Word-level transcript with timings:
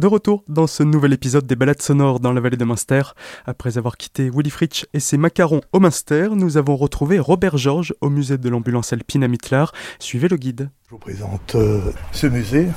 de 0.00 0.06
retour 0.06 0.42
dans 0.48 0.66
ce 0.66 0.82
nouvel 0.82 1.12
épisode 1.12 1.46
des 1.46 1.56
balades 1.56 1.82
sonores 1.82 2.20
dans 2.20 2.32
la 2.32 2.40
vallée 2.40 2.56
de 2.56 2.64
Munster. 2.64 3.02
Après 3.46 3.76
avoir 3.76 3.98
quitté 3.98 4.30
Willy 4.30 4.50
Fritsch 4.50 4.86
et 4.94 4.98
ses 4.98 5.18
macarons 5.18 5.60
au 5.72 5.78
Munster, 5.78 6.30
nous 6.34 6.56
avons 6.56 6.74
retrouvé 6.74 7.18
Robert 7.18 7.58
Georges 7.58 7.94
au 8.00 8.08
musée 8.08 8.38
de 8.38 8.48
l'ambulance 8.48 8.94
alpine 8.94 9.22
à 9.22 9.28
Mittlar. 9.28 9.72
Suivez 9.98 10.28
le 10.28 10.38
guide. 10.38 10.70
Je 10.86 10.92
vous 10.92 10.98
présente 10.98 11.54
euh, 11.54 11.92
ce 12.12 12.26
musée. 12.26 12.68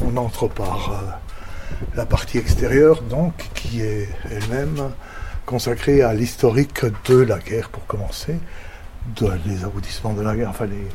On 0.00 0.16
entre 0.16 0.48
par 0.48 0.90
euh, 0.92 1.86
la 1.94 2.06
partie 2.06 2.38
extérieure, 2.38 3.02
donc, 3.02 3.50
qui 3.54 3.82
est 3.82 4.08
elle-même 4.30 4.90
consacrée 5.44 6.00
à 6.00 6.14
l'historique 6.14 6.86
de 7.06 7.18
la 7.18 7.38
guerre, 7.38 7.68
pour 7.68 7.86
commencer, 7.86 8.36
les 9.46 9.64
aboutissements 9.64 10.14
de 10.14 10.22
la 10.22 10.34
guerre, 10.34 10.48
enfin 10.48 10.66
les. 10.66 10.88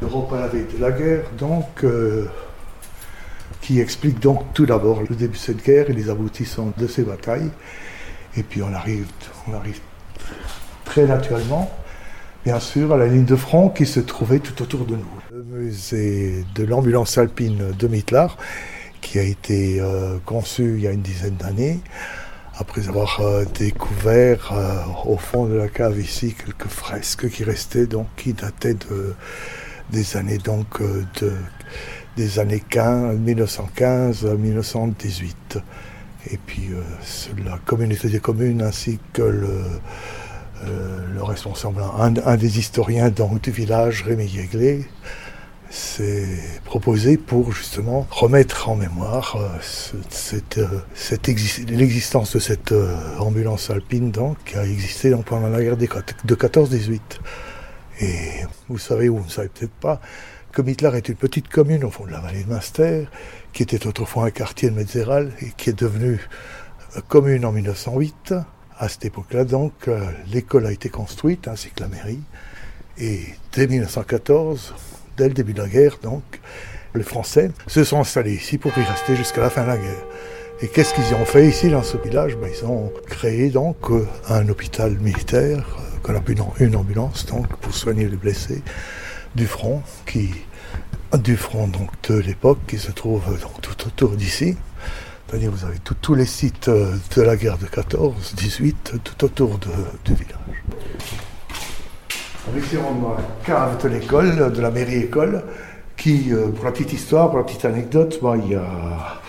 À 0.00 0.40
la 0.40 0.48
veille 0.48 0.66
de 0.76 0.80
la 0.80 0.90
guerre, 0.90 1.24
donc. 1.38 1.84
Euh, 1.84 2.26
qui 3.68 3.80
explique 3.80 4.18
donc 4.18 4.54
tout 4.54 4.64
d'abord 4.64 5.02
le 5.06 5.14
début 5.14 5.36
de 5.36 5.42
cette 5.42 5.62
guerre 5.62 5.90
et 5.90 5.92
les 5.92 6.08
aboutissements 6.08 6.72
de 6.74 6.86
ces 6.86 7.02
batailles. 7.02 7.50
Et 8.34 8.42
puis 8.42 8.62
on 8.62 8.72
arrive, 8.72 9.04
on 9.46 9.52
arrive 9.52 9.78
très 10.86 11.06
naturellement, 11.06 11.70
bien 12.46 12.60
sûr, 12.60 12.94
à 12.94 12.96
la 12.96 13.06
ligne 13.06 13.26
de 13.26 13.36
front 13.36 13.68
qui 13.68 13.84
se 13.84 14.00
trouvait 14.00 14.38
tout 14.38 14.62
autour 14.62 14.86
de 14.86 14.96
nous. 14.96 15.10
Le 15.30 15.42
musée 15.42 16.46
de 16.54 16.64
l'ambulance 16.64 17.18
alpine 17.18 17.74
de 17.78 17.88
Mittlar, 17.88 18.38
qui 19.02 19.18
a 19.18 19.22
été 19.22 19.82
euh, 19.82 20.16
conçu 20.24 20.76
il 20.78 20.80
y 20.84 20.86
a 20.86 20.92
une 20.92 21.02
dizaine 21.02 21.36
d'années, 21.36 21.78
après 22.56 22.88
avoir 22.88 23.20
euh, 23.20 23.44
découvert 23.58 24.50
euh, 24.50 24.80
au 25.04 25.18
fond 25.18 25.44
de 25.44 25.56
la 25.56 25.68
cave 25.68 26.00
ici 26.00 26.34
quelques 26.34 26.68
fresques 26.70 27.28
qui 27.28 27.44
restaient, 27.44 27.86
donc 27.86 28.06
qui 28.16 28.32
dataient 28.32 28.78
de, 28.88 29.14
des 29.90 30.16
années 30.16 30.38
donc 30.38 30.80
de 31.20 31.32
des 32.18 32.40
années 32.40 32.62
15, 32.68 33.16
1915 33.20 34.26
à 34.26 34.34
1918. 34.34 35.58
Et 36.32 36.36
puis 36.36 36.70
euh, 36.72 36.82
la 37.44 37.58
communauté 37.58 38.08
des 38.08 38.18
communes 38.18 38.60
ainsi 38.60 38.98
que 39.12 39.22
le, 39.22 39.60
euh, 40.64 41.14
le 41.14 41.22
responsable, 41.22 41.80
un, 41.96 42.36
des 42.36 42.58
historiens 42.58 43.10
donc, 43.10 43.42
du 43.42 43.52
village, 43.52 44.02
Rémi 44.02 44.26
Yeglé, 44.26 44.84
s'est 45.70 46.40
proposé 46.64 47.18
pour 47.18 47.52
justement 47.52 48.04
remettre 48.10 48.68
en 48.68 48.74
mémoire 48.74 49.36
euh, 49.36 49.46
cette, 50.10 50.58
l'existence 51.68 52.34
de 52.34 52.40
cette 52.40 52.74
ambulance 53.20 53.70
alpine 53.70 54.10
donc, 54.10 54.38
qui 54.44 54.56
a 54.56 54.64
existé 54.64 55.14
pendant 55.24 55.48
la 55.48 55.62
guerre 55.62 55.76
de 55.76 56.34
14-18. 56.34 57.00
Et 58.00 58.44
vous 58.68 58.78
savez, 58.78 59.08
ou 59.08 59.18
vous 59.18 59.24
ne 59.24 59.30
savez 59.30 59.48
peut-être 59.48 59.72
pas, 59.72 60.00
Mitlar 60.56 60.96
est 60.96 61.08
une 61.08 61.14
petite 61.14 61.48
commune 61.48 61.84
au 61.84 61.90
fond 61.90 62.04
de 62.04 62.10
la 62.10 62.20
vallée 62.20 62.42
de 62.42 62.48
Munster, 62.48 63.06
qui 63.52 63.62
était 63.62 63.86
autrefois 63.86 64.24
un 64.24 64.30
quartier 64.30 64.70
de 64.70 64.74
Metzeral 64.74 65.32
et 65.40 65.52
qui 65.56 65.70
est 65.70 65.78
devenue 65.78 66.20
euh, 66.96 67.00
commune 67.06 67.44
en 67.44 67.52
1908. 67.52 68.34
À 68.78 68.88
cette 68.88 69.04
époque-là, 69.04 69.44
donc, 69.44 69.72
euh, 69.86 70.00
l'école 70.32 70.66
a 70.66 70.72
été 70.72 70.88
construite, 70.88 71.46
ainsi 71.46 71.70
que 71.70 71.80
la 71.80 71.88
mairie. 71.88 72.20
Et 72.98 73.20
dès 73.52 73.68
1914, 73.68 74.74
dès 75.16 75.28
le 75.28 75.34
début 75.34 75.52
de 75.52 75.62
la 75.62 75.68
guerre, 75.68 75.98
donc, 76.02 76.22
les 76.94 77.04
Français 77.04 77.50
se 77.68 77.84
sont 77.84 78.00
installés 78.00 78.34
ici 78.34 78.58
pour 78.58 78.76
y 78.76 78.82
rester 78.82 79.14
jusqu'à 79.14 79.42
la 79.42 79.50
fin 79.50 79.62
de 79.62 79.68
la 79.68 79.76
guerre. 79.76 80.06
Et 80.60 80.66
qu'est-ce 80.66 80.92
qu'ils 80.92 81.14
ont 81.14 81.24
fait 81.24 81.46
ici 81.46 81.68
dans 81.68 81.84
ce 81.84 81.96
village? 81.98 82.36
Ben, 82.36 82.50
Ils 82.52 82.64
ont 82.66 82.92
créé 83.06 83.50
donc 83.50 83.76
euh, 83.90 84.06
un 84.28 84.48
hôpital 84.48 84.98
militaire, 84.98 85.64
qu'on 86.02 86.16
appelle 86.16 86.38
une 86.58 86.74
ambulance 86.74 87.26
donc, 87.26 87.46
pour 87.58 87.74
soigner 87.74 88.08
les 88.08 88.16
blessés 88.16 88.62
du 89.38 89.46
front 89.46 89.82
qui 90.04 90.30
du 91.16 91.36
front 91.36 91.68
donc, 91.68 91.90
de 92.08 92.18
l'époque 92.18 92.58
qui 92.66 92.76
se 92.76 92.90
trouve 92.90 93.22
tout 93.62 93.86
autour 93.86 94.10
d'ici. 94.10 94.56
Vous 95.32 95.64
avez 95.64 95.78
tous 96.02 96.14
les 96.14 96.26
sites 96.26 96.68
euh, 96.68 96.94
de 97.14 97.22
la 97.22 97.36
guerre 97.36 97.58
de 97.58 97.66
14, 97.66 98.34
18, 98.34 98.94
tout 99.04 99.24
autour 99.24 99.58
du 100.04 100.14
village. 100.14 100.64
Ici 102.56 102.76
on 102.78 103.12
a 103.12 103.16
la 103.16 103.24
cave 103.44 103.82
de 103.82 103.88
l'école, 103.88 104.52
de 104.52 104.60
la 104.60 104.70
mairie 104.70 105.02
école, 105.02 105.44
qui, 105.96 106.32
euh, 106.32 106.48
pour 106.48 106.64
la 106.64 106.72
petite 106.72 106.94
histoire, 106.94 107.28
pour 107.28 107.38
la 107.38 107.44
petite 107.44 107.64
anecdote, 107.64 108.18
moi, 108.22 108.36
il 108.38 108.52
y 108.52 108.54
a 108.54 109.20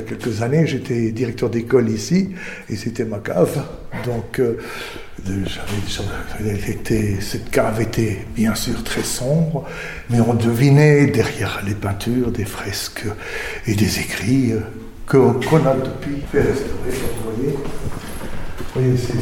quelques 0.00 0.42
années, 0.42 0.66
j'étais 0.66 1.10
directeur 1.12 1.50
d'école 1.50 1.88
ici 1.90 2.30
et 2.68 2.76
c'était 2.76 3.04
ma 3.04 3.18
cave. 3.18 3.64
Donc, 4.04 4.38
euh, 4.38 4.58
cette 7.20 7.50
cave 7.50 7.80
était 7.80 8.24
bien 8.34 8.54
sûr 8.54 8.84
très 8.84 9.02
sombre, 9.02 9.66
mais 10.10 10.20
on 10.20 10.34
devinait 10.34 11.06
derrière 11.06 11.62
les 11.66 11.74
peintures 11.74 12.30
des 12.30 12.44
fresques 12.44 13.04
et 13.66 13.74
des 13.74 13.98
écrits 13.98 14.52
qu'on 15.06 15.66
a 15.66 15.74
depuis 15.74 16.22
fait 16.30 16.42
restaurer. 16.42 16.90
Vous 16.90 17.30
voyez, 17.34 17.52
vous 17.52 18.64
voyez 18.74 18.96
ces, 18.96 19.18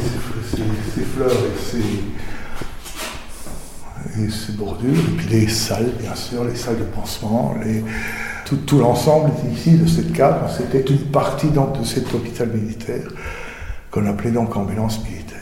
ces, 0.95 1.05
fleurs 1.15 1.31
et 1.31 1.57
ces, 1.71 1.81
et 4.21 4.29
ces 4.29 4.53
bordures, 4.53 4.99
et 4.99 5.17
puis 5.17 5.27
les 5.29 5.47
salles, 5.47 5.91
bien 5.99 6.15
sûr, 6.15 6.43
les 6.43 6.55
salles 6.55 6.79
de 6.79 6.83
pansement, 6.83 7.55
les 7.63 7.83
tout, 8.55 8.79
l'ensemble 8.79 9.31
ici 9.53 9.77
de 9.77 9.87
cette 9.87 10.13
cave, 10.13 10.51
c'était 10.55 10.81
une 10.81 11.11
partie 11.11 11.47
donc, 11.47 11.79
de 11.79 11.85
cet 11.85 12.13
hôpital 12.13 12.49
militaire 12.49 13.07
qu'on 13.91 14.05
appelait 14.05 14.31
donc 14.31 14.55
ambulance 14.55 15.03
militaire. 15.03 15.37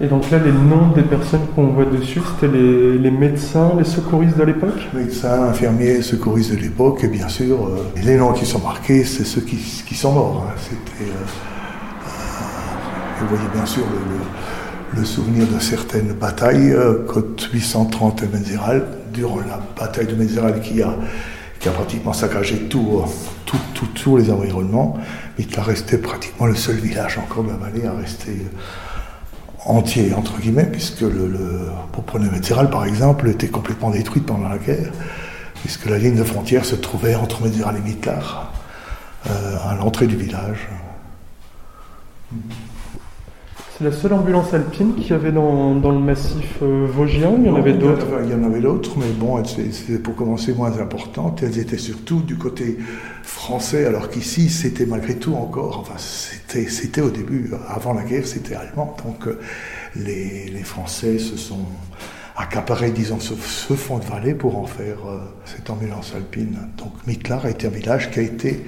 Et 0.00 0.06
donc 0.06 0.28
là, 0.30 0.38
les 0.38 0.50
noms 0.50 0.88
des 0.88 1.02
personnes 1.02 1.46
qu'on 1.54 1.68
voit 1.68 1.84
dessus, 1.84 2.20
c'était 2.34 2.52
les, 2.52 3.10
médecins, 3.10 3.72
les 3.78 3.84
secouristes 3.84 4.36
de 4.36 4.42
l'époque? 4.42 4.88
Médecins, 4.94 5.44
infirmiers, 5.44 6.02
secouristes 6.02 6.50
de 6.50 6.56
l'époque, 6.56 7.04
et 7.04 7.08
bien 7.08 7.28
sûr, 7.28 7.66
euh, 7.66 8.02
les 8.02 8.16
noms 8.16 8.32
qui 8.32 8.44
sont 8.44 8.58
marqués, 8.58 9.04
c'est 9.04 9.24
ceux 9.24 9.42
qui, 9.42 9.94
sont 9.94 10.12
morts. 10.12 10.46
Hein. 10.48 10.54
C'était, 10.56 11.08
euh, 11.08 11.14
euh, 12.04 13.20
vous 13.20 13.28
voyez 13.28 13.48
bien 13.54 13.66
sûr 13.66 13.84
le, 14.96 15.04
souvenir 15.04 15.46
de 15.46 15.60
certaines 15.60 16.12
batailles, 16.12 16.74
côte 17.06 17.48
830 17.52 18.24
et 18.24 18.26
Mézéral, 18.26 18.84
durant 19.12 19.38
la 19.38 19.60
bataille 19.78 20.06
de 20.06 20.14
Mézéral 20.14 20.60
qui 20.60 20.82
a 20.82 20.96
qui 21.62 21.68
a 21.68 21.72
pratiquement 21.72 22.12
saccagé 22.12 22.58
tout, 22.68 23.02
tout, 23.46 23.56
tout, 23.72 23.86
tous 23.86 24.16
les 24.16 24.30
environnements. 24.32 24.98
Mais 25.38 25.44
il 25.44 25.60
resté 25.60 25.96
pratiquement 25.96 26.46
le 26.46 26.56
seul 26.56 26.76
village 26.76 27.18
encore 27.18 27.44
de 27.44 27.50
la 27.50 27.56
vallée 27.56 27.86
à 27.86 27.92
rester 27.92 28.36
entier, 29.64 30.12
entre 30.12 30.40
guillemets, 30.40 30.66
puisque 30.66 31.02
le, 31.02 31.28
le 31.28 31.60
pour 31.92 32.18
Médéral, 32.18 32.68
par 32.68 32.84
exemple, 32.84 33.28
était 33.28 33.48
complètement 33.48 33.90
détruite 33.90 34.26
pendant 34.26 34.48
la 34.48 34.58
guerre, 34.58 34.90
puisque 35.60 35.86
la 35.86 35.98
ligne 35.98 36.16
de 36.16 36.24
frontière 36.24 36.64
se 36.64 36.74
trouvait 36.74 37.14
entre 37.14 37.42
Médéral 37.44 37.76
et 37.76 37.80
Mitlar, 37.80 38.52
euh, 39.28 39.56
à 39.64 39.76
l'entrée 39.76 40.08
du 40.08 40.16
village. 40.16 40.68
C'est 43.82 43.90
la 43.90 43.96
seule 43.96 44.12
ambulance 44.12 44.54
alpine 44.54 44.94
qu'il 44.94 45.10
y 45.10 45.12
avait 45.12 45.32
dans, 45.32 45.74
le 45.74 45.98
massif 45.98 46.58
euh, 46.62 46.86
vosgien 46.88 47.32
Il 47.36 47.46
y 47.46 47.50
en 47.50 47.56
avait 47.56 47.72
d'autres 47.72 48.06
Il 48.22 48.30
y 48.30 48.34
en 48.34 48.44
avait 48.44 48.60
d'autres, 48.60 48.92
mais 48.96 49.10
bon, 49.18 49.42
c'était 49.44 49.98
pour 49.98 50.14
commencer 50.14 50.52
moins 50.52 50.78
importantes. 50.78 51.42
Elles 51.42 51.58
étaient 51.58 51.78
surtout 51.78 52.20
du 52.20 52.36
côté 52.36 52.78
français, 53.24 53.84
alors 53.86 54.08
qu'ici, 54.08 54.50
c'était 54.50 54.86
malgré 54.86 55.16
tout 55.16 55.34
encore, 55.34 55.80
enfin, 55.80 55.98
c'était 55.98 57.00
au 57.00 57.10
début, 57.10 57.50
avant 57.68 57.92
la 57.92 58.04
guerre, 58.04 58.24
c'était 58.24 58.54
allemand. 58.54 58.96
Donc 59.04 59.26
euh, 59.26 59.40
les, 59.96 60.62
Français 60.62 61.18
se 61.18 61.36
sont 61.36 61.66
accaparés, 62.36 62.92
disons, 62.92 63.18
ce, 63.18 63.34
fond 63.74 63.98
de 63.98 64.04
vallée 64.04 64.34
pour 64.34 64.58
en 64.58 64.66
faire 64.66 64.98
euh, 65.08 65.18
cette 65.44 65.68
ambulance 65.70 66.12
alpine. 66.14 66.56
Donc 66.78 66.92
Mitlar 67.08 67.46
a 67.46 67.50
été 67.50 67.66
un 67.66 67.70
village 67.70 68.12
qui 68.12 68.20
a 68.20 68.22
été 68.22 68.64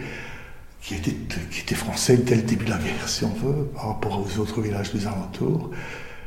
qui 0.84 0.97
était 0.97 1.75
français 1.75 2.19
dès 2.19 2.37
le 2.37 2.43
début 2.43 2.67
de 2.67 2.71
la 2.71 2.77
guerre, 2.77 3.09
si 3.09 3.25
on 3.25 3.33
veut, 3.33 3.65
par 3.75 3.89
rapport 3.89 4.21
aux 4.21 4.39
autres 4.39 4.61
villages 4.61 4.93
des 4.93 5.06
alentours. 5.06 5.71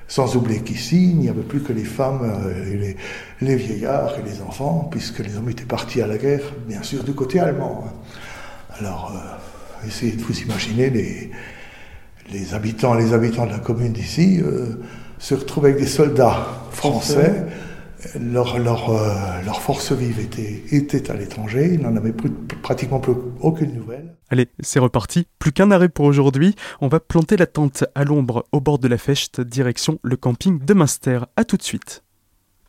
Sans 0.08 0.36
oublier 0.36 0.62
qu'ici, 0.62 1.12
il 1.12 1.18
n'y 1.18 1.30
avait 1.30 1.44
plus 1.44 1.62
que 1.62 1.74
les 1.74 1.84
femmes, 1.84 2.22
euh, 2.24 2.74
les, 2.74 2.96
les, 3.42 3.56
vieillards 3.56 4.18
et 4.18 4.24
les 4.24 4.42
enfants, 4.42 4.88
puisque 4.90 5.20
les 5.20 5.38
hommes 5.38 5.50
étaient 5.50 5.66
partis 5.66 6.02
à 6.02 6.08
la 6.08 6.18
guerre, 6.18 6.42
bien 6.68 6.82
sûr, 6.82 7.04
du 7.04 7.14
côté 7.14 7.40
allemand. 7.40 7.86
Hein. 7.86 7.94
Alors, 8.80 9.14
euh, 9.14 9.88
essayez 9.88 10.14
de 10.14 10.22
vous 10.24 10.40
imaginer 10.40 10.90
les, 10.90 11.30
les 12.32 12.54
habitants, 12.54 12.94
les 12.94 13.14
habitants 13.14 13.46
de 13.46 13.52
la 13.52 13.60
commune 13.60 13.92
d'ici 13.92 14.40
euh, 14.42 14.82
se 15.20 15.36
retrouvaient 15.36 15.72
avec 15.72 15.82
des 15.82 15.90
soldats 15.90 16.48
français 16.72 17.46
leur, 18.20 18.60
leur, 18.60 18.90
euh, 18.90 19.42
leur, 19.46 19.62
force 19.62 19.92
vive 19.92 20.20
était, 20.20 20.64
était 20.72 21.10
à 21.12 21.16
l'étranger, 21.16 21.72
ils 21.74 21.82
n'en 21.82 21.96
avaient 21.96 22.14
pratiquement 22.62 23.00
plus 23.00 23.14
aucune 23.42 23.74
nouvelle. 23.74 24.16
Allez, 24.30 24.48
c'est 24.60 24.80
reparti, 24.80 25.28
plus 25.40 25.52
qu'un 25.52 25.72
arrêt 25.72 25.90
pour 25.90 26.06
aujourd'hui, 26.06 26.56
on 26.82 26.88
va 26.88 27.00
planter 27.00 27.38
la 27.38 27.48
tente 27.48 27.86
à 27.96 28.04
l'ombre 28.04 28.46
au 28.52 28.62
bord 28.62 28.80
de 28.80 28.88
la 28.88 28.98
Fechte, 28.98 29.42
direction 29.42 30.00
le 30.04 30.18
camping 30.18 30.64
de 30.64 30.74
Munster. 30.74 31.22
A 31.36 31.44
tout 31.44 31.58
de 31.58 31.64
suite. 31.64 32.04